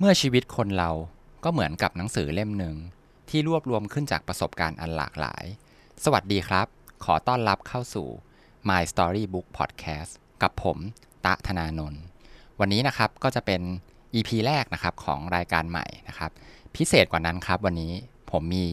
[0.00, 0.90] เมื่อชีวิตคนเรา
[1.44, 2.76] ก็เหมือนกับหนังสือเล่มหนึ่ง
[3.28, 5.44] ที่รวบรวมขึ้นจากประสบการณ์อันหลากหลาย
[6.04, 6.66] สวัสดีครับ
[7.04, 8.06] ขอต้อนรับเข้าสู่
[8.68, 10.78] My Story Book Podcast กับผม
[11.26, 12.02] ตะธนานนท์
[12.60, 13.60] วันนี้นะครับก็จะเป็น
[14.14, 16.30] EP แรกนะครับของรายการใหม่นะครับ
[16.76, 17.92] พิเศษกว่านั้นครับ วันนี้
[18.30, 18.64] ผมมี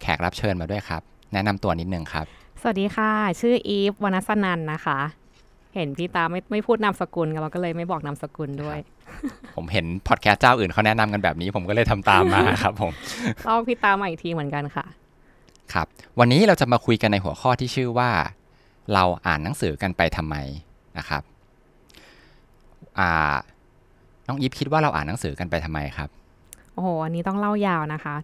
[0.00, 2.26] แขกรับเชิญมาด้วยครับ แนะนำตัวนิดนึงครับ
[2.60, 3.10] สวัสดีค่ะ
[3.40, 4.98] ชื่ออีฟวรรณสนันนะคะ
[5.74, 8.78] เห็นพี่ตาไม่ไม่พูดนามสกุลกันเราก็เลยไม่บอกนามสกุลด้วย
[9.56, 12.92] ผมเห็นพอดแคสต์เจ้าอื่นเขาแนะนำกันแบบนี้ ผมก็เลยทำตามมาครับผม
[13.46, 14.86] ลอกพี่ตามาอีกทีเหมือนกันค่ะ
[15.72, 15.86] ครับ
[16.18, 18.10] วันนี้เราจะมาคุยกันในหัวข้อที่ชื่อว่า
[18.94, 20.36] เราอ่านหนังสือกันไปทำไม
[20.98, 21.22] นะครับ
[22.98, 23.36] อ่า
[24.28, 26.08] น้องยิปคิดว่าเราอ่านหนังสือกันไปทำไมครับ
[26.72, 28.14] โอ้โหอันนี้ต้องเล่ายาวนะคะ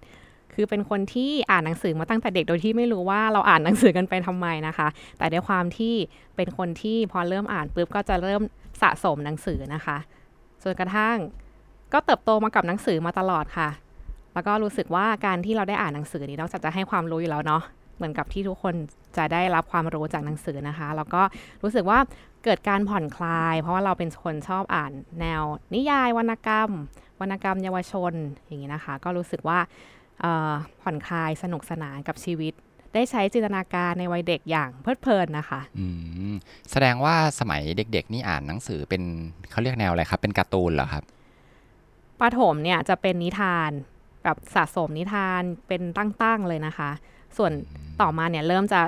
[0.55, 5.95] คือเป็นคนที่อ่านหนังสือมาตั้งแต่เด็กโดยที่ไม่รู้ว่าเราอ่านหนังสือกันไปทำไมนะคะ แต่ด้วยความที่
[6.37, 8.43] เป็นคนที่พอเริ่มอ่านปุ๊บก็จะเริ่ม
[8.83, 9.97] สะสมหนังสือนะคะ
[10.63, 11.17] จนกระทั่ง
[11.93, 13.69] ก็เติบโตมากับหนังสือมาตลอดค่ะ
[14.35, 17.63] แล้วก็รู้สึกว่าการที่เราได้อ่านหนังสือนี้นอกจากจะให้ความรู้อยู่แล้วเนาะ
[17.97, 18.75] เหมือนกับที่ทุกคน
[19.17, 21.23] จะได้รับความรู้จากหนังสือนะคะ แล้วก็
[21.63, 21.99] รู้สึกว่า
[22.45, 25.43] เกิดการผ่อนคลาย เพราะว่าเราเป็นคนชอบอ่านแนว
[25.75, 26.71] นิยายวรรณกรรม
[27.21, 28.13] วรรณกรรมเยาวชน
[28.47, 29.59] อย่างนี้นะคะ ก็รู้สึกว่า
[30.83, 32.55] ผ่อนคลายสนุกสนานกับชีวิต
[32.95, 35.87] ได้ใช้จินตนาการในวัยเด็กอย่างเพลิดเพลินนะคะอื
[36.33, 36.35] ม
[36.71, 39.03] แสดงว่าสมัยเด็กๆ นี่อ่านหนังสือเป็น
[39.51, 41.05] เขาเรียกแนวอะไรครับ เป็นการ์ตูนเหรอครับ
[42.21, 43.71] ปฐมเนี่ยจะเป็นนิทาน
[44.25, 46.91] แบบสะสมนิทานเป็นตั้งๆเลยนะคะ
[47.37, 47.53] ส่วน
[48.01, 48.81] ต่อมาเนี่ยเริ่มจะ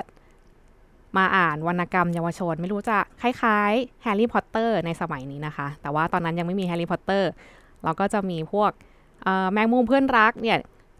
[1.17, 7.29] มาอ่านวรรณกรรมเยาวชน ไม่รู้จะคล้ายๆแฮร์รี่พอตเตอร์ในสมัยนี้นะคะ แต่ว่าตอนนั้นยังไม่มีแฮร์รี่พอตเตอร์
[7.83, 8.71] เราก็จะมีพวก
[9.23, 10.57] เอ่อแมงมุมเพื่อนรักเนี่ย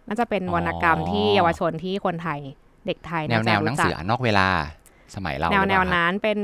[0.07, 2.39] น่าจะเป็นอ๋อวรรณกรรมที่เยาวชนที่คนไทย
[2.85, 4.47] เด็กไทยแนวน่าแนจะวหนัรู้งจัสืกออ่านนอกเวลา
[5.15, 6.37] สมัยเราแนวหรือแนเปวล่าครับนั้นเป็น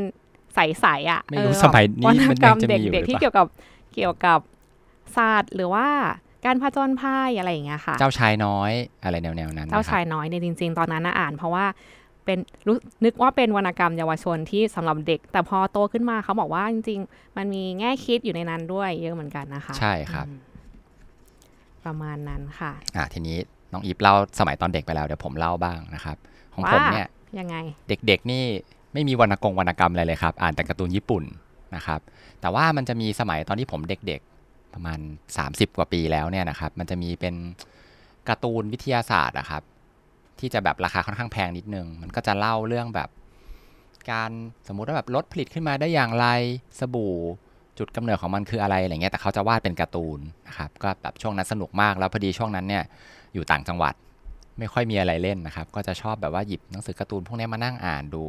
[0.55, 3.47] ใสๆอะไม่รู้เออสมัยนี้วรรณมันกรยัรงมจะมีอยู่หรืเด็กอๆที่เปล่าเกี่ยวกับ
[3.93, 4.39] เกี่ยวกับ
[5.15, 5.87] ศาสตร์หรือว่า
[6.45, 8.71] การผจญภัยอะไรอย่างเงี้ยค่ะ เจ้าชายน้อย
[9.03, 11.65] อะไรแนวแนวๆนั้น เจ้านะครับชายน้อยเนี่ยจริง ๆ ตอนนั้นน่ะอ่าน เพราะว่า
[12.25, 12.37] เป็น
[12.67, 20.48] รู้นึกว่าเป็นวรรณกรรมเยาวชนที่สำหรับเด็ก แต่พอโตขึ้นมาเขาบอกว่าจริง ๆ มันมีแง่คิดอยู่ในนั้นด้วยเยอะเหมือนกันนะคะ ใช่ครับอืม
[21.89, 23.37] ประมาณนั้นค่ะอะทีนี้
[23.73, 26.17] น้องอีฟเล่าสมัยตอนเด็กไปแล้วเดี๋ยวผมเล่าบ้างนะครับ
[26.53, 27.07] ของผมว่าเนี่ย
[27.39, 27.55] ยังไง
[27.87, 28.43] เด็กๆนี่
[28.93, 31.23] ไม่มีวรรณกงวรรณกรรมอะไรเลยครับ อ่านแต่การ์ตูนญี่ปุ่น
[31.75, 31.99] นะครับ
[32.41, 34.99] แต่ว่ามันจะมีสมัยตอนที่ผมเด็กๆ ประมาณ
[35.37, 37.35] 30 กว่าปีแล้วเนี่ยนะครับ มันจะมีเป็น
[38.29, 39.63] การ์ตูนวิทยาศาสตร์อะครับ
[40.39, 43.09] ที่จะแบบราคาค่อนข้างแพงนิดนึง มันก็จะเล่าเรื่องแบบ
[44.11, 44.31] การ
[44.67, 46.27] สมมุติว่าแบบรถผลิตขึ้นมาได้อย่างไร
[46.79, 47.15] สบู่
[47.79, 52.83] จุดกำเนิดของมันคืออะไรอะไรเงี้ยแต่เขาจะวาดเป็นการ์ตูนนะครับก็แบบช่วงนั้นสนุกมากแล้วพอดีช่วงนั้นเนี่ย
[53.33, 53.93] อยู่ต่างจังหวัด
[54.59, 58.23] ไม่ค่อยมีอะไรเล่นนะครับ ก็จะชอบแบบว่าหยิบหนังสือการ์ตูนพวกนี้มานั่งอ่านดู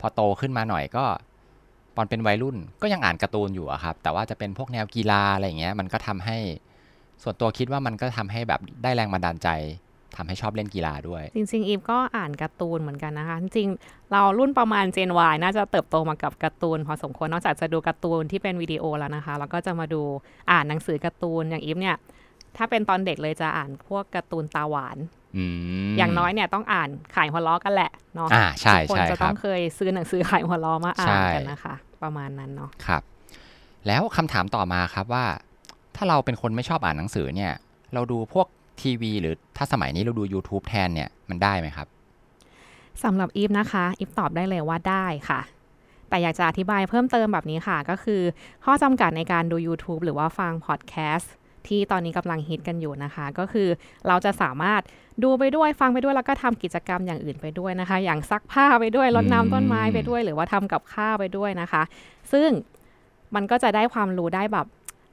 [0.00, 1.04] พอโตขึ้นมาหน่อยก็
[1.96, 6.38] ตอนเป็นวัยรุ่นก็ยังอ่านการ์ตูนอยู่อะครับ แต่ว่าจะเป็นพวกแนวกีฬาอะไรเงี้ยมันก็ทำให้
[7.22, 9.48] ส่วนตัวคิดว่ามันก็ทำให้แบบได้แรงบันดาลใจ
[10.16, 20.02] ทำให้ชอบเล่นกีฬาด้วย จริงๆอีฟก็อ่านการ์ตูนเหมือนกันนะคะ จริงๆเรารุ่นประมาณ Gen Y น่าจะเติบโตมากับการ์ตูน พอสมควรนอกจากจะดูการ์ตูนที่เป็นวิดีโอแล้วนะคะ แล้วก็จะมาดู
[20.50, 21.96] อ่านหนังสือการ์ตูนอย่างอีฟเนี่ย
[22.56, 24.96] ถ้าเป็นตอนเด็กเลยจะอ่านพวกการ์ตูนตาหวาน
[25.36, 25.44] อื
[25.90, 33.02] มอย่างน้อยเนี่ยต้องอ่านขายหัวล้อกันแหละเนาะอ่าใช่ทุกคนใช่จะคต้รัอบงเคยซื้อหนังสือขายหัวล้อมาอ่าใช่นกันนะคะ ประมาณนั้นเนาะครับ
[33.86, 35.24] แล้วคำถามต่อมาครับว่า
[35.96, 37.52] ถ้าเราเป็นคนไม่ชอบอ่านหนังสือเนี่ย
[37.94, 38.46] เราดูพวก
[38.82, 41.86] ทีวี หรือถ้าสมัยนี้เราดู YouTube แทนเนี่ยมันได้ไหมครับ
[43.04, 45.40] สำหรับอีฟนะคะอีฟตอบได้เลยว่าได้ค่ะ
[46.08, 48.20] แต่อยากจะอธิบายเพิ่มเติมแบบนี้ค่ะ ก็คือ
[48.64, 51.32] ข้อจำกัดในการดู YouTube หรือว่าฟังพอดแคสต์
[51.68, 53.68] ที่ตอนนี้กำลังฮิตกันอยู่นะคะ ก็คือ
[54.08, 54.82] เราจะสามารถ
[55.22, 61.82] ดูไปด้วยฟังไปด้วยแล้วก็ทำกิจกรรมอย่างอื่นไปด้วยนะคะ อย่างซักผ้าไปด้วยรดน้ำต้นไม้ไปด้วย หรือว่าทำกับข้าวไปด้วยนะคะ
[62.32, 62.48] ซึ่ง
[63.34, 64.66] มันก็จะได้ความรู้ได้แบบ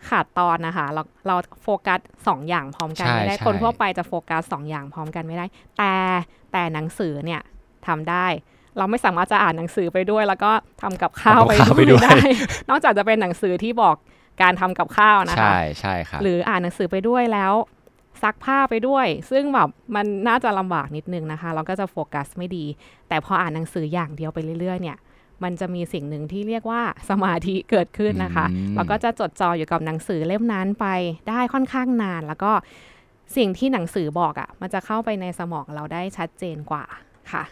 [0.10, 5.46] ขาดตอนนะคะ เราเราโฟกัสสองอย่างพร้อมกันใช่ไม่ได้ใช่คนทั่วไปจะโฟกัสสองอย่างพร้อมกันไม่ได้
[5.78, 5.94] แต่
[6.52, 7.42] แต่หนังสือเนี่ย
[7.88, 8.26] ทำได้
[8.78, 12.18] เราไม่สามารถจะอ่านหนังสือไปด้วย แล้วก็ทำกับข้าวทำกับข้าวไปไปด้ด้ววยยได้
[12.70, 13.96] นอกจากจะเป็นหนังสือที่บอก
[14.42, 17.54] การทำกับข้าวนะคะใช่ใช่ครับหรืออ่านหนังสือไปด้วยแล้ว
[18.24, 22.66] ซักผ้าไปด้วย ซึ่งแบบมันน่าจะลำบากนิดนึงนะคะ เราก็จะโฟกัสไม่ดี
[23.10, 24.98] แต่พออ่านหนังสืออย่างเดียวไปเรื่อยๆเนี่ย
[25.44, 30.88] มันจะมีสิ่งหนึ่งที่เรียกว่าสมาธิเกิดขึ้นนะคะอืมเราก็จะจดจ่ออยู่กับหนังสือเล่มนั้นไป
[31.30, 32.52] ได้ค่อนข้างนาน แล้วก็
[33.38, 36.86] สิ่งที่หนังสือบอกอะ่ะ มันจะเข้าไปในสมองเราได้ชัดเจนกว่า
[37.32, 37.44] ค่ะ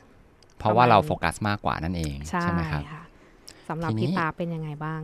[0.60, 3.04] เพราะว่าเราประมาณนี้โฟกัสมากกว่านั่นเองใช่ไหมครับค่ะ
[3.70, 5.02] สำหรับทีนี้พี่ตาเป็นยังไงบ้าง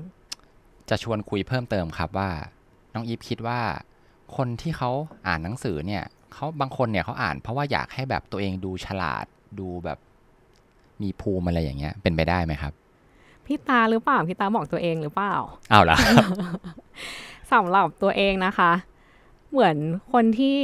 [0.89, 2.29] จะชวนคุยเพิ่มเติมครับว่า
[2.93, 3.59] น้องอีฟคิดว่า
[4.37, 4.91] คนที่เขา
[5.27, 6.03] อ่านหนังสือเนี่ย
[6.33, 9.25] เขาบางคนเนี่ยเขาอ่านเพราะว่าอยากให้แบบตัวเองดูฉลาด
[9.59, 9.99] ดูแบบ
[11.03, 12.73] มีภูมิอะไรอย่างเงี้ย เป็นไปได้ไหมครับ
[13.45, 15.35] พี่ตาหรือเปล่า พี่ตาบอกตัวเองหรือเปล่า
[15.71, 15.97] อ้าวเหรอ
[17.51, 18.71] สำหรับตัวเองนะคะ
[19.51, 19.75] เหมือน
[20.13, 20.55] คนที่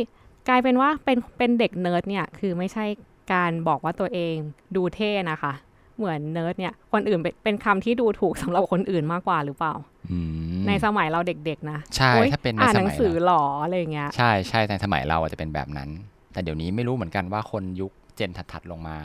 [0.50, 2.85] กลายเป็นว่าเป็นเป็นเด็กเนิร์ดเนี่ย คือไม่ใช่
[3.33, 4.35] การบอกว่าตัวเอง
[4.75, 5.53] ดูเท่นะคะ
[5.97, 9.74] เหมือนเนิร์ดเนี่ย คนอื่นเป็นเป็นคำที่ดูถูกสำหรับคนอื่นมากกว่าหรือเปล่า
[10.12, 10.19] อื
[10.59, 15.89] มในสมัยเราเด็กๆนะ ใช่โอ๊ยถ้าเป็นในอ่านหนังสือสมัยเราหรออะไรอย่างเงี้ย ใช่ใช่ในสมัยเราอาจจะเป็นแบบนั้น
[16.33, 18.97] แต่เดี๋ยวนี้ไม่รู้เหมือนกันว่าคนยุค gen ถัดๆลงมา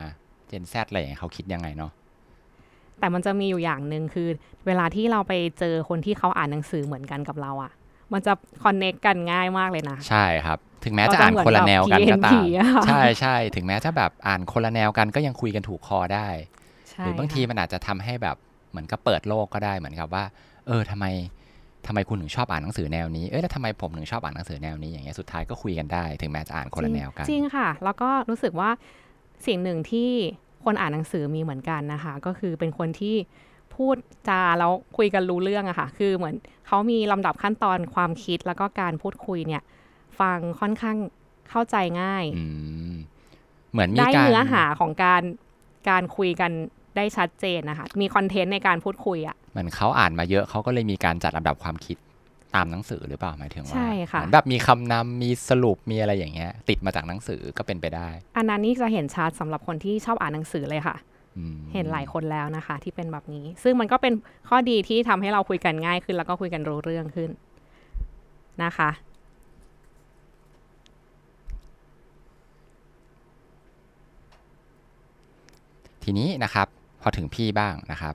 [0.49, 1.93] gen Z อะไรอย่างเงี้ยเขาคิดยังไงเนาะ
[2.99, 4.29] แต่มันจะมีอยู่อย่างหนึ่งคือ
[4.67, 7.73] เวลาที่เราไปเจอคนที่เขาอ่านหนังสือเหมือนกันกับเราอะ่ะ
[8.13, 8.33] มันจะ
[8.65, 16.29] คอนเน c กกันง่ายมากเลยนะ ใช่ครับ ถึงแม้เราจะจะอ่านเหมือนคนละแนวกันก็ตาแบบม PNP อะค่ะใช่ใช่ถึงแม้จะแบบอ่านคนละแนวกันก็ยังคุยกันถูกคอได้
[16.91, 18.37] ใช่หรือบางทีค่ะมันอาจจะทำให้แบบ
[18.71, 20.25] เหมือนกับเปิดโลกก็ได้เหมือนกับว่า
[20.67, 21.07] เออทำไม
[21.87, 28.71] ทำไมคุณถึงชอบอ่านหนังสือแนวนี้ เอ้ยแล้วทำไมผมถึงชอบอ่านหนังสือแนวนี้ อย่างเงี้ย สุดท้ายก็คุยกันได้ ถึงแม้จะอ่านคนละแนวกัน จริงค่ะ แล้วก็รู้สึกว่า
[29.47, 30.11] สิ่งหนึ่งที่
[30.65, 33.17] คนอ่านหนังสือมีเหมือนกันนะคะ ก็คือเป็นคนที่
[33.75, 33.97] พูด
[34.29, 36.35] จาแล้วคุยกันรู้เรื่องอะค่ะ คือเหมือน
[36.67, 39.63] เขามีลำดับขั้นตอนความคิดแล้วก็การพูดคุยเนี่ย
[40.21, 40.97] ฟังค่อนข้าง
[41.51, 42.45] เข้าใจง่ายอื
[42.93, 42.95] ม
[43.73, 45.23] เหมือนมีได้การเนื้อหาของการ
[45.91, 46.51] การคุยกัน
[46.97, 51.97] ได้ชัดเจนนะคะ มีคอนเทนต์ในการพูดคุยอะเหมือนเขาอ่านมาเยอะเขาก็เลยมีการจัดลำดับความคิด
[52.55, 60.97] ตามหนังสือหรือเปล่าหมายถึงว่าใช่ค่ะเหมือนแบบมีคำนำมีสรุปมีอะไรอย่างเงี้ย ติดมาจากหนังสือก็เป็นไปได้ อันนั้นนี่จะเห็นชัดสำหรับคนที่ชอบอ่านหนังสือเลยค่ะ
[61.39, 64.13] อืมเห็นหลายคนแล้วนะคะ ที่เป็นแบบนี้ ซึ่งมันก็เป็น
[64.49, 67.31] ข้อดีที่ทำให้เราคุยกันง่ายขึ้น แล้วก็คุยกันรู้เรื่องขึ้น
[68.65, 68.91] นะคะ
[76.05, 76.69] ทีนี้นะครับ
[77.03, 78.15] พอถึงพี่บ้างนะครับ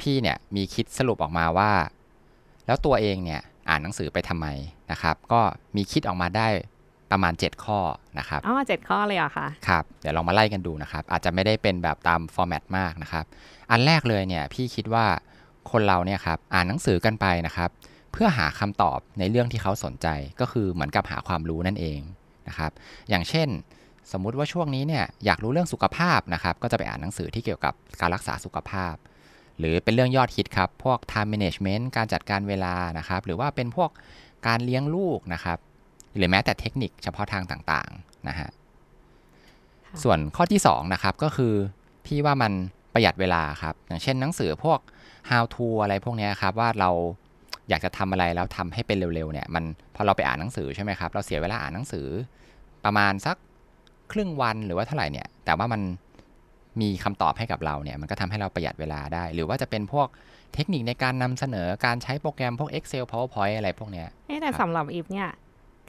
[0.00, 1.70] พี่เนี่ยมีคิดสรุปออกมาว่า
[2.66, 4.46] แล้วตัวเองเนี่ย อ่านหนังสือไปทำไม
[4.90, 5.40] นะครับ ก็
[5.76, 6.48] มีคิดออกมาได้
[7.12, 7.78] ประมาณ 7 ข้อ
[8.18, 13.24] นะครับอ๋อเจ็ดข้อเลยเหรอะค่ะครับเดี๋ยวลองมาไล่กันดูนะครับ อาจจะไม่ได้เป็นแบบตามฟอร์แมตมากนะครับ
[13.70, 15.06] อันแรกเลยเนี่ยพี่คิดว่า
[15.70, 17.70] คนเราเนี่ยครับอ่านหนังสือกันไปนะครับ
[18.12, 20.06] เพื่อหาคำตอบในเรื่องที่เขาสนใจ
[20.40, 22.00] ก็คือเหมือนกับหาความรู้นั่นเอง
[22.48, 22.70] นะครับ
[23.10, 23.48] อย่างเช่น
[24.12, 28.94] สมมุติว่าช่วงนี้เนี่ยอยากรู้เรื่องสุขภาพนะครับ ก็จะไปอ่านหนังสือที่เกี่ยวกับการรักษาสุขภาพ
[29.58, 33.90] หรือเป็นเรื่องยอดฮิตครับ พวก time management การจัดการเวลานะครับ หรือว่าเป็นพวก
[34.46, 35.58] การเลี้ยงลูกนะครับ
[36.16, 38.48] หรือแม้แต่เทคนิคเฉพาะทางต่างๆนะฮะ
[39.84, 41.54] ค่ะส่วนข้อที่2นะครับก็คือ
[42.06, 42.52] พี่ว่ามัน
[42.94, 44.80] ประหยัดเวลาครับ อย่างเช่นหนังสือพวก
[45.30, 46.90] how to อะไรพวกเนี้ยครับว่าเรา
[47.68, 49.64] อยากจะทำอะไรแล้วทำให้เป็นเร็วๆเนี่ยมัน
[49.94, 52.06] พอเราไปอ่านหนังสือใช่ไหมครับ เราเสียเวลาอ่านหนังสือ
[52.84, 53.36] ประมาณสัก
[54.12, 55.80] ครึ่งวันหรือว่าเท่าไหร่เนี่ย แต่ว่ามัน
[56.80, 60.08] มีคำตอบให้กับเราเนี่ยมันก็ทำให้เราประหยัดเวลาได้ หรือว่าจะเป็นพวก
[60.54, 65.28] เทคนิคในการนำเสนอการใช้โปรแกรมพวก Excel PowerPoint อะไรพวกเนี้ยเอ๊ะแต่สำหรับอีฟเนี่ย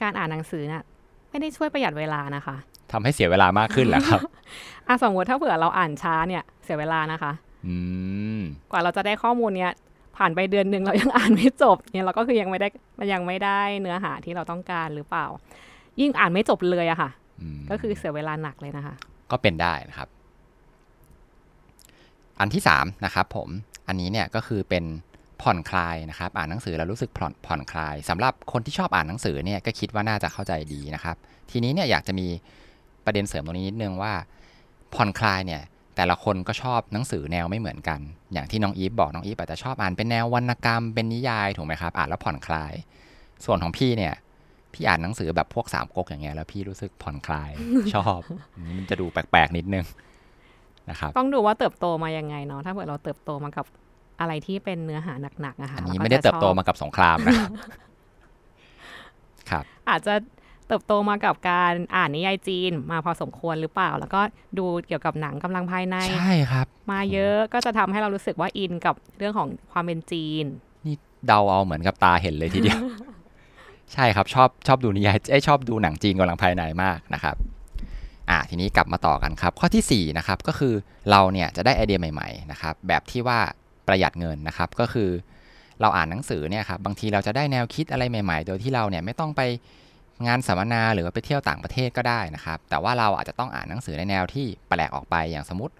[0.02, 0.84] การอ่านหนังสือน่ะ
[1.30, 2.56] ไม่ได้ช่วยประหยัดเวลานะคะ
[2.92, 4.22] ทำให้เสียเวลามากขึ้นแหละครับ
[4.88, 7.32] อะสมมติถ้าเผื่อเราอ่านช้าเนี่ยเสียเวลานะคะ
[7.68, 7.76] อื
[8.40, 9.74] มกว่าเราจะได้ข้อมูลเนี่ย
[10.18, 12.68] ผ่านไปเดือนหนึ่งเรายังอ่านไม่จบเนี่ยเราก็คือยังไม่ได้
[13.00, 15.26] มันยังไม่ได้เนื้อหาที่เราต้องการหรือเปล่า
[16.00, 17.10] ยิ่งอ่านไม่จบเลยอะค่ะ
[17.42, 18.96] อืมก็คือเสียเวลาหนักเลยนะคะ
[19.32, 20.10] ก็เป็นได้นะครับ
[22.40, 23.50] อันที่3นะครับผม
[23.88, 24.86] อันนี้เนี่ยก็คือเป็น
[25.42, 31.16] ผ่อนคลายนะครับอ่านหนังสือแล้วรู้สึกผ่อนผ่อนคลายสำหรับคนที่ชอบอ่านหนังสือเนี่ยก็คิดว่าน่าจะเข้าใจดีนะครับ
[31.52, 32.28] ทีนี้เนี่ยอยากจะมี
[33.06, 34.14] ประเด็นเสริมตรงนี้นิดนึงว่า
[34.96, 35.62] ผ่อนคลายเนี่ย
[35.96, 38.00] แต่ละคนก็ชอบหนังสือแนวไม่เหมือนกัน
[38.34, 42.74] อย่างที่น้องอีฟบอกน้องอีฟอาจจะชอบอ่านเป็นแนววรรณกรรมเป็นนิยายถูกไหมครับอ่านแล้วผ่อนคลาย
[43.46, 44.14] ส่วนของพี่เนี่ย
[44.74, 47.50] พี่อ่านหนังสือแบบพวกสามก๊กอย่างเงี้ยแล้วพี่รู้สึกผ่อนคลาย
[47.96, 48.20] ชอบ
[48.54, 49.86] อันนี้มันจะดูแปลกๆนิดนึง
[50.90, 53.66] นะครับต้องดูว่าเติบโตมายังไงเนาะถ้าเผื่อเราเติบโตมากับ
[54.20, 57.34] อะไรที่เป็นเนื้อหาหนักๆนะคะอันนี้ราก็ไม่ได้จะเติบโตชอบมากับสงครามนะ
[59.50, 60.14] ครับ อาจจะ
[60.68, 64.22] เติบโตมากับการอ่านนิยายจีนมาพอสมควรหรือเปล่า แล้วก็
[64.58, 70.46] ดูเกี่ยวกับหนังกำลังภายในใช่ครับ มาเยอะก็จะทำให้เรารู้สึกว่าอินกับเรื่องของความเป็นจีน
[70.86, 70.96] นี่
[71.28, 72.80] เดาเอาเหมือนกับตาเห็นเลยทีเดียว
[73.94, 77.59] ใช่ครับชอบชอบดูนิยายเอ้ยชอบดูหนังจีนกำลังภายในมากนะครับอ่า
[78.50, 80.74] ทีนี้กลับมาต่อกันครับ ข้อทีสี่4นะครับก็คือ
[81.12, 83.40] เราเนี่ยจะได้ไอเดียใหม่ๆนะครับแบบที่ว่า
[83.88, 85.10] ประหยัดเงินนะครับก็คือ
[85.82, 89.42] เราอ่านหนังสือเนี่ยครับบางทีเราจะได้แนวคิดอะไรใหม่ ๆ โดยที่เราเนี่ยไม่ต้องไป
[90.28, 95.74] งานสัมมนาหรือว่าไปเที่ยวต่างประเทศก็ได้นะครับ แต่ว่าเราอาจจะต้องอ่านหนังสือในแนวที่แปลกออกไปอย่างสมมติ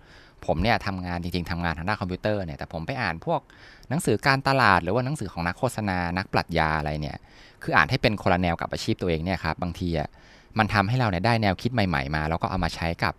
[0.46, 3.42] ผมเนี่ยทำงานจริงๆทำงานทางด้านคอมพิวเตอร์เนี่ยแต่ผมไปอ่านพวก
[3.90, 7.18] หนังสือการตลาดหรือว่าหนังสือของนักโฆษณานักปรัชญาอะไรเนี่ย
[7.64, 10.10] คืออ่านให้เป็นคนละแนวกับอาชีพตัวเองเนี่ยครับบางทีอะ
[10.58, 13.14] มันทำให้เราเนี่ยได้แนวคิดใหม่ ๆ มา แล้วก็เอามาใช้กับ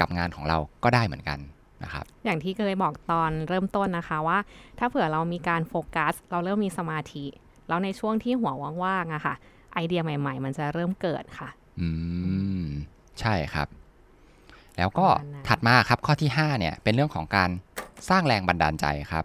[0.00, 1.38] กับงานของเราก็ได้เหมือนกัน
[1.82, 4.38] นะครับอย่างที่เคยบอกตอนเริ่มต้นนะคะว่า
[4.78, 7.24] ถ้าเผื่อเรามีการโฟกัส เราเริ่มมีสมาธิ
[7.68, 8.52] แล้วในช่วงที่หัว
[8.82, 9.34] ว่างๆอะค่ะ
[9.74, 11.48] ไอเดียใหม่ ๆ มันจะเริ่มเกิดค่ะ
[11.80, 11.88] อื
[12.62, 12.66] ม
[13.20, 13.68] ใช่ครับ
[14.76, 17.50] แล้วก็ประมาณนั้นถัดมาครับข้อที่ 5 เนี่ย เป็นเรื่องของการ
[18.08, 19.24] สร้างแรงบันดาลใจครับ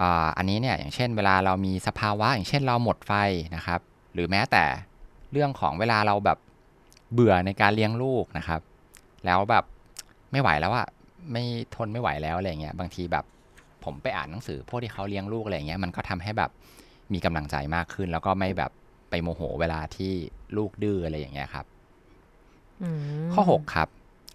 [0.00, 3.12] อ่าอันนี้เนี่ยอย่างเช่น เวลาเรามีสภาวะ อย่างเช่นเราหมดไฟ
[3.56, 3.80] นะครับ
[4.12, 4.64] หรือแม้แต่
[5.32, 6.38] เรื่องของเวลาเราแบบ
[7.12, 8.60] เบื่อในการเลี้ยงลูกนะครับ
[9.26, 9.64] แล้วแบบ
[10.32, 10.88] ไม่ไหวแล้วอะ
[11.32, 13.24] ไม่ทนไม่ไหวแล้วอะไรเงี้ยบางทีแบบ
[13.84, 16.50] ผมไปอ่านหนังสือพวกที่เขาเลี้ยงลูกอะไรเงี้ยมันก็ทำให้แบบ
[17.12, 18.70] มีกำลังใจมากขึ้น แล้วก็ไม่แบบ
[19.10, 20.12] ไปโมโหเวลาที่
[20.56, 21.66] ลูกดื้ออะไรอย่างเงี้ยครับ
[22.82, 22.98] อืม
[23.34, 23.88] ข้อ 6 ครับ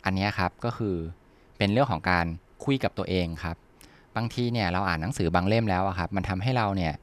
[0.05, 0.95] อันเนี้ยครับก็คือ
[1.57, 2.25] เป็นเรื่องของการ
[2.65, 3.57] คุยกับตัวเองครับ
[4.15, 6.93] บางทีเนี่ยเราอ่านหนังสือบางเล่มแล้วอะครับ มันทำให้เราเนี่ย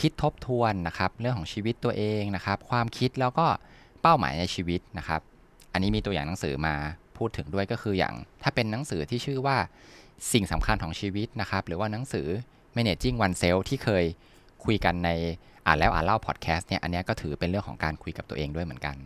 [0.00, 3.46] คิดทบทวนนะครับ เรื่องของชีวิตตัวเองนะครับ ความคิดแล้วก็
[4.04, 5.20] เป้าหมายในชีวิตนะครับ
[5.72, 6.74] อันนี้มีตัวอย่างหนังสือมา
[7.18, 9.56] พูดถึงด้วยก็คืออย่างถ้าเป็นหนังสือที่ชื่อว่า
[10.32, 12.26] สิ่งสำคัญของชีวิตนะครับ หรือว่าหนังสือ
[12.76, 14.04] managing oneself ที่เคย
[14.64, 15.10] คุยกันใน
[15.66, 18.96] อ่านแล้วอ่านเล่าพอดแคสต์เนี่ยอันเนี้ยก็ถือเป็นเรื่องของการคุยกับตัวเองด้วยเหมือนกัน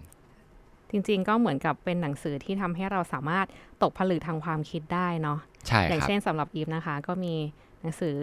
[0.91, 3.47] จริงๆก็เหมือนกับเป็นหนังสือที่ทำให้เราสามารถ
[3.83, 7.35] ตกผลึกทางความคิดได้เนาะใช่อย่างครับเช่นสำหรับอีฟนะคะ ก็มี
[7.83, 8.17] หนังสือ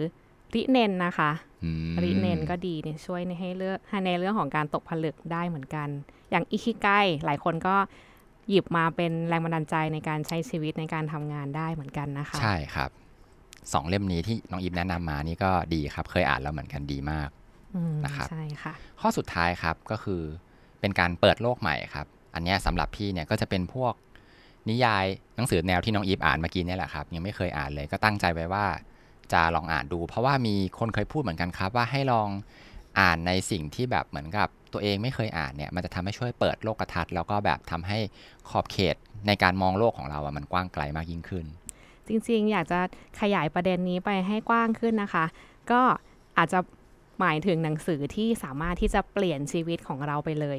[0.56, 1.30] ริเนนนะคะ
[1.64, 5.88] อืมริเนนก็ดีเนี่ยช่วยให้เลือกให้ในเรื่องของการตกผลึกได้เหมือนกัน
[6.30, 6.88] อย่างอิคิไก
[7.24, 7.76] หลายคนก็
[8.50, 12.90] หยิบมาเป็นแรงบันดาลใจในการใช้ชีวิตในการทำงานได้เหมือนกันนะคะ ใช่ครับ
[13.72, 17.28] สองเล่มนี้ที่น้องอีฟแนะนำมานี่ก็ดีครับ เคยอ่านแล้วเหมือนกันดีมาก
[17.76, 20.22] อืมนะครับใช่ค่ะ ข้อสุดท้ายครับก็คือ
[20.80, 23.94] เป็นการเปิดโลกใหม่ครับ อันเนี้ยสำหรับพี่เนี่ยก็จะเป็นพวก
[24.68, 25.04] นิยาย
[25.36, 28.66] หนังสือแนวที่น้องอีฟอ่านเมื่อกี้เนี่ยแหละครับ ยังไม่เคยอ่านเลยก็ตั้งใจไว้ว่า
[29.32, 32.28] จะลองอ่านดู เพราะว่ามีคนเคยพูดเหมือนกันครับ ว่าให้ลอง
[33.00, 37.98] อ่านในสิ่งที่แบบเหมือนกับตัวเองไม่เคยอ่านเนี่ยมันจะทำให้ช่วยเปิดโลกทัศน์แล้วก็แบบทำให้
[38.50, 41.46] ขอบเขตในการมองโลกของเราอะมันกว้างไกลมากยิ่งขึ้น
[42.08, 42.80] จริงๆ อยากจะ
[43.20, 45.24] ขยายประเด็นนี้ไปให้กว้างขึ้นนะคะ
[45.70, 45.80] ก็
[46.38, 46.58] อาจจะ
[47.20, 50.58] หมายถึงหนังสือที่สามารถที่จะเปลี่ยนชีวิตของเราไปเลย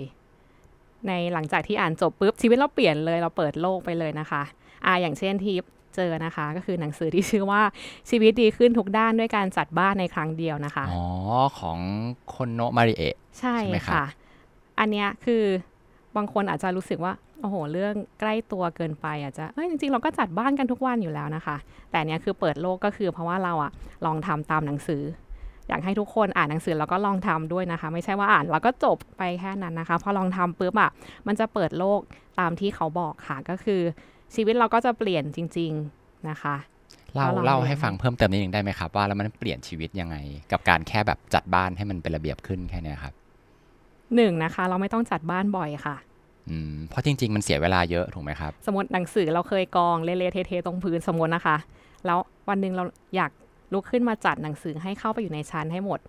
[1.07, 4.43] ในหลังจากที่อ่านจบปุ๊บชีวิตเราเปลี่ยนเลยเราเปิดโลกไปเลยนะคะ
[4.85, 5.55] อ่าอย่างเช่นที่
[5.97, 7.61] เจอนะคะ ก็คือหนังสือที่ชื่อว่า
[8.09, 11.03] ชีวิตดีขึ้นทุกด้านด้วยการจัดบ้านในครั้งเดียวนะคะ อ๋อ
[11.59, 11.79] ของ
[12.35, 14.05] คนโนะมาริเอะใช่ใช่ไหมครับค่ะ
[14.79, 15.43] อันเนี้ยคือ
[16.15, 21.57] บางคนอาจจะรู้สึกว่าโอ้โห เรื่องใกล้ตัวเกินไปอาจจะเอ้ยจริงๆ เราก็จัดบ้านกันทุกวันอยู่แล้วนะคะ
[21.91, 23.71] แต่เนี้ยคือเปิดโลกก็คือเพราะว่าเราอะ
[24.05, 25.03] ลองทำตามหนังสือ
[25.67, 30.89] อยากให้ทุกคนอ่านหนังสือแล้วก็ลองทำด้วยนะคะ ไม่ใช่ว่าอ่านแล้วก็จบไปแค่นั้นนะคะ พอลองทำปุ๊บอะ
[31.27, 31.99] มันจะเปิดโลก
[32.39, 33.81] ตามที่เขาบอกค่ะก็คือ
[34.35, 36.55] ชีวิตเราก็จะเปลี่ยนจริง ๆนะคะ
[37.15, 40.15] เล่าก็ลองเล่าดูให้ฟังเพิ่มเติมนิดนึงได้ไหมครับ ว่าแล้วมันเปลี่ยนชีวิตยังไง
[40.51, 43.13] กับการแค่แบบจัดบ้านให้มันเป็นระเบียบขึ้นแค่เนี้ยครับ
[44.15, 45.95] หนึ่งนะคะ เราไม่ต้องจัดบ้านบ่อยค่ะ
[46.49, 51.57] อืมเพราะจริง ๆ มันเสียเวลาเยอะถูกไหมครับ สมมติหนังสือเราเคยกองเละๆเทๆตรงพื้นสมมตินะคะ
[52.05, 52.19] แล้ว
[52.49, 52.83] วันหนึ่งเรา
[53.15, 53.31] อยาก
[53.73, 55.99] ลุกขึ้นมาจัดหนังสือให้เข้าไปอยู่ในชั้นให้หมด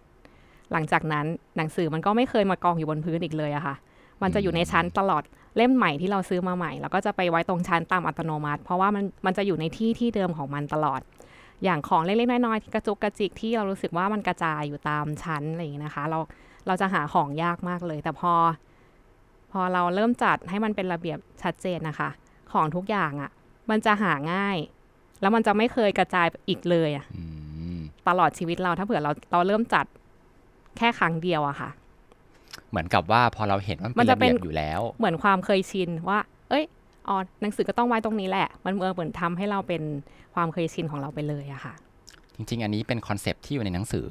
[0.72, 3.74] หลังจากนั้นหนังสือมันก็ไม่เคยมากองอยู่บนพื้นอีกเลยอะค่ะ
[4.22, 5.22] มันจะอยู่ในชั้นตลอด
[5.58, 11.00] เล่มใหม่ที่เราซื้อมาใหม่ แล้วก็จะไปไว้ตรงชั้นตามอัตโนมัติ เพราะว่ามันมันจะอยู่ในที่ที่เดิมของมันตลอด
[11.64, 16.18] อย่างของเล็กๆน้อยๆที่กระจุกกระจิกที่เรารู้สึกว่ามันกระจายอยู่ตามชั้นอะไรอย่างนี้นะคะ เรา
[16.66, 18.32] เราจะหาของยากมากเลย แต่พอ
[19.52, 22.10] พอเราเริ่มจัดให้มันเป็นระเบียบชัดเจนนะคะ
[22.52, 23.30] ของทุกอย่างอะ่ะ
[23.70, 24.56] มันจะหาง่าย
[25.20, 27.22] แล้วมันจะไม่เคยกระจายอีกเลยอะอื
[27.76, 29.86] มตลอดชีวิตเราถ้าเผื่อเราเราเริ่มจัด
[30.76, 31.70] แค่ครั้งเดียวอะค่ะ
[32.70, 36.18] เหมือนกับว่าพอเราเห็นว่ามัมันนจะเป็นระเป็นเบียบอยู่แล้ว เหมือนความเคยชินว่า
[36.50, 36.64] เอ้ย
[37.08, 39.82] อ๋อหนังสือก็ต้องไว้ตรงนี้แหละ มันเหมือนทำให้เราเป็น
[40.34, 41.74] ความเคยชินของเราไปเลยอะค่ะ
[42.36, 44.08] จริง ๆ อันนี้เป็น concept ที่อยู่ในหนังสือ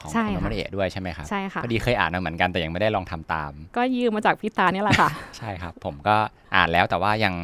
[0.00, 6.16] ของใช่ค่ะคนโดะมาริเอะด้วยใช่ไหมครับใช่ค่ะพอดีเคยอ่านมาเหมือนกันแต่ยังไม่ได้ลองทำตาม ก็ยืมมาจากพี่ตาเนี่ยแหละค่ะ ใช่ครับ ผมก็
[6.56, 7.34] อ่านแล้วแต่ว่ายัง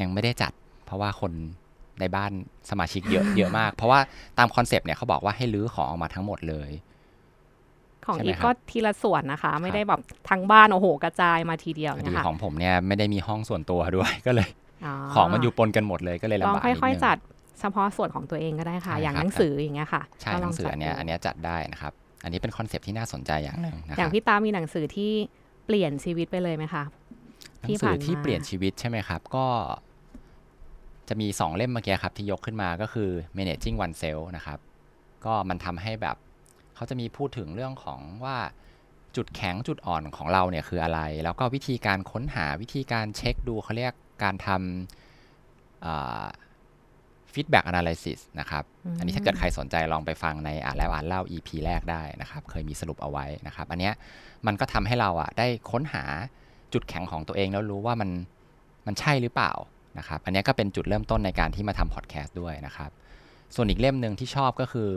[0.00, 0.52] ยังไม่ได้จัด
[0.86, 1.32] เพราะว่าคน
[2.00, 2.32] ในบ้าน
[2.70, 4.00] สมาชิกเยอะเยอะมาก เพราะว่า
[4.38, 6.70] ตาม concept เนี่ยเขาบอกว่าให้รื้อของออกมาทั้งหมดเลย
[8.06, 14.48] ของใช่ไหมอีกครับก็ทีละส่วนนะคะ ไม่ได้แบบทั้งบ้านโอ้โหกระจายมาทีเดียวพอเนี่ดียค่ะของผมเนี่ยไม่ได้มีห้องส่วนตัวด้วยก็เลย
[15.14, 17.16] ของมันอยู่ปนกันหมดเลยก็เลยลลำองบากนิดค่อยนึงๆจัด
[17.60, 21.92] เฉพาะส่วนของตัวเองก็ได้ค่ะใช่อย่างครับหนังสืออย่างเงี้ยค่ะใช่ก็หลนัองงสือจัดอันเนี้ยดูอันเนี้ยจัดได้นะครับ
[22.24, 25.12] อันนี้เป็นคอนเซปต์ที่น่าสนใจอย่างหนึ่งนะคอย่ารังบพี่ตามีหนังสือที่
[25.66, 26.84] เปลี่ยนชีวิตไปเลยไหมคะ
[27.60, 29.46] หนัที่งสือผ่านที่มาเปลี่ยนชีวิตใช่ไหมครับ ก็
[31.08, 34.58] จะมีสองเล่มเมื่อกี้ครับที่ยกขึ้นมาก็คือ managing oneself นะครับ
[35.24, 36.16] ก็มันทำให้แบบ
[36.80, 38.36] เขาจะมีพูดถึงเรื่องของว่า
[39.16, 44.58] จุดแข็งจุดอ่อนของเราเนี่ยคืออะไร แล้วก็วิธีการค้นหาวิธีการเช็คดูเขาเรียกการทำ
[47.32, 48.64] feedback analysis นะครับ
[48.98, 53.94] อันนี้ถ้าเกิดใครสนใจลองไปฟังในอ่านแล้วอ่านเล่า EP แรกได้นะครับ เคยมีสรุปเอาไว้นะครับ อันเนี้ย
[54.46, 56.04] มันก็ทำให้เราอะได้ค้นหา
[56.72, 58.10] จุดแข็งของตัวเองแล้วรู้ว่ามัน
[58.86, 59.52] มันใช่หรือเปล่า
[59.98, 62.90] นะครับ อันเนี้ยก็เป็นจุดเริ่มต้นในการที่มาทำพอดแคสต์ด้วยนะครับ
[63.54, 64.90] ส่วนอีกเล่มหนึ่งที่ชอบก็คือ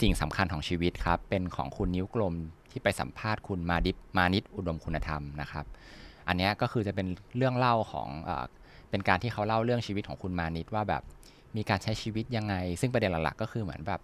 [0.00, 2.34] สิ่งสำคัญของชีวิตครับ เป็นของคุณนิ้วกลม
[2.70, 5.64] ที่ไปสัมภาษณ์คุณมาดิบมานิดอุดมคุณธรรมนะครับ
[6.28, 8.30] อันนี้ก็คือจะเป็นเรื่องเล่าของเอ
[8.90, 11.02] เป็นการที่เขาเล่าเรื่องชีวิตของคุณมานิดว่าแบบ
[11.56, 14.00] มีการใช้ชีวิตยังไง ซึ่งประเด็นหลักๆก็คือเหมือนแบบ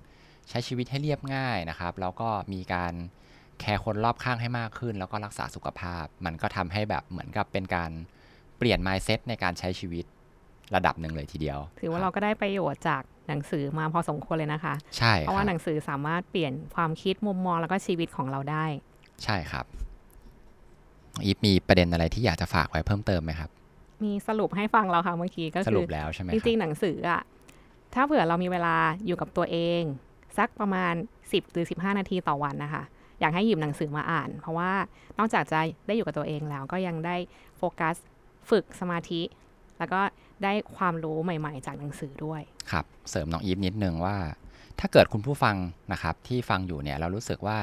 [0.50, 2.92] ใช้ชีวิตให้เรียบง่ายนะครับ แล้วก็มีการ
[3.60, 7.90] แคร์คนรอบข้างให้มากขึ้น แล้วก็รักษาสุขภาพ มันก็ทำให้แบบเหมือนกับเป็นการ
[8.58, 10.04] เปลี่ยน mindset ในการใช้ชีวิต
[10.74, 18.64] ระดับหนึ่งเลยทีเดียว ถือว่าเราก็ได้ประโยชน์จาก หนังสือมาพอสมควรเลยนะคะ ใช่เพราะว่าคบหนังสือสามารถเปลี่ยนความคิดมุมมองแล้วก็ชีวิตของเราได้
[19.24, 19.64] ใช่ครับ
[21.24, 23.50] อีฟมีประเด็นอะไรที่อยากจะฝากไว้เพิ่มเติมไหมครับ
[24.04, 27.22] มีสรุปให้ฟังแล้วค่ะเมื่อกี้ก็สคืรุอปแล้วใช่ไหมจครัริงบๆหนังสืออะ
[27.94, 28.76] ถ้าเผื่อเรามีเวลา
[29.06, 29.82] อยู่กับตัวเอง
[30.38, 32.82] สักประมาณ 10หรือ15 นาทีต่อวันนะคะ
[33.20, 34.70] อยากให้หยิบหนังสือมาอ่าน เพราะว่า
[35.18, 37.16] นอกจากจะได้อยู่กับตัวเองแล้วก็ยังได้
[37.56, 37.96] โฟกัส
[38.50, 39.22] ฝึกสมาธิ
[39.78, 40.00] แล้วก็
[40.44, 44.16] ได้ความรู้ใหม่ ๆ จากหนังสือด้วย ครับ เสริมน้องอีฟนิดนึงว่า
[44.80, 45.56] ถ้าเกิดคุณผู้ฟัง
[45.92, 47.58] นะครับที่ฟังอยู่เนี่ยเรารู้สึกว่า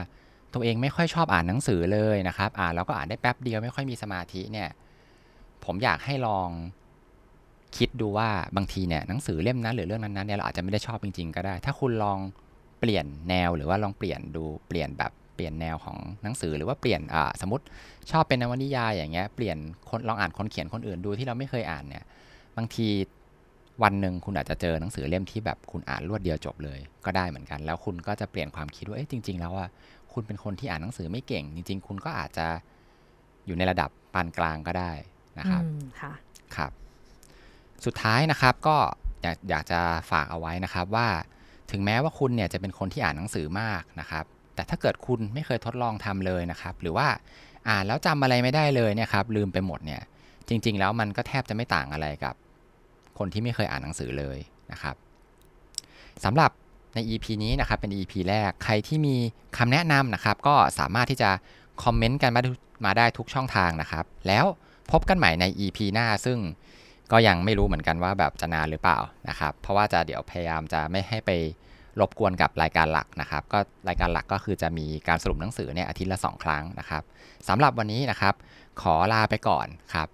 [0.53, 4.69] ตัวเองไม่ค่อยชอบอ่านหนังสือเลยนะครับอ่านแล้วก็อ่านได้แป๊บเดียวไม่ค่อยมีสมาธิเนี่ย
[5.65, 6.50] ผมอยากให้ลอง
[7.77, 12.19] คิดดูว่าบางทีเนี่ยหนังสือเล่มนั้นหรือเรื่องนั้นๆเนี่ยเราอาจจะไม่ได้ชอบจริง ๆ ก็ได้ ถ้าคุณลอง
[12.79, 17.63] เปลี่ยนแนวหรือว่าลองเปลี่ยนดูเปลี่ยนแบบเปลี่ยนแนวของหนังสือหรือว่าเปลี่ยนอ่าสมมติ
[18.12, 19.57] ชอบเป็นนวนิยายอย่างเงี้ยเปลี่ยน
[19.89, 22.03] คนลองอ่านคนเขียนคนอื่นดูที่เราไม่เคยอ่านเนี่ย
[22.59, 22.87] บางที
[23.83, 29.67] วันหนึ่งคุณอาจจะเจอหนังสือเล่มที่แบบคุณอ่านรวดเดียวจบเลย ก็ได้เหมือนกัน แล้วคุณก็จะเปลี่ยนความคิดว่าเอ๊ะจริง ๆ แล้วว่า
[30.13, 32.47] คุณเป็นคนที่อ่านหนังสือไม่เก่ง จริง ๆ คุณก็อาจจะ
[33.45, 34.91] อยู่ในระดับปานกลางก็ได้
[35.39, 36.13] นะครับอืมค่ะ
[36.55, 36.71] ครับ
[37.85, 38.77] สุดท้ายนะครับก็
[39.23, 39.79] อยากอยากจะ
[40.11, 41.07] ฝากเอาไว้นะครับว่า
[41.71, 44.25] ถึงแม้ว่าคุณเนี่ยจะเป็นคนที่อ่านหนังสือมากนะครับ
[44.55, 47.07] แต่ถ้าเกิดคุณไม่เคยทดลองทำเลยนะครับ หรือว่า
[47.69, 50.01] อ่านแล้วจำอะไรไม่ได้เลยเนี่ยครับลืมไปหมดเนี่ย
[50.47, 52.35] จริง ๆ แล้วมันก็แทบจะไม่ต่างอะไรกับ
[53.19, 54.38] คนที่ไม่เคยอ่านหนังสือเลย
[54.71, 54.95] นะครับ
[56.25, 56.51] สำหรับ
[56.95, 59.15] ใน EP นี้นะครับเป็น EP แรกใครที่มี
[59.57, 61.29] คำแนะนำนะครับ ก็สามารถที่จะ
[61.83, 62.51] คอมเมนต์กันมาดู
[62.85, 64.45] มาได้ทุกช่องทางนะครับ แล้ว
[64.91, 66.39] พบกันใหม่ใน EP หน้าซึ่ง
[67.11, 68.99] ก็ยังไม่รู้เหมือนกันว่าแบบจะนานหรือเปล่า
[69.29, 71.31] นะครับ เพราะว่าจะเดี๋ยวพยายามจะไม่ให้ไป
[71.99, 77.03] รบกวนกับรายการหลักนะครับ ก็รายการหลักก็คือจะมีการสรุปหนังสือเนี่ยอาทิตย์ละสองครั้งนะครับ
[77.47, 78.33] สำหรับวันนี้นะครับ
[78.81, 80.07] ขอลาไปก่อนครับ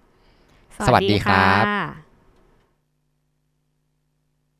[0.87, 2.04] สวัสดีครับค่ะ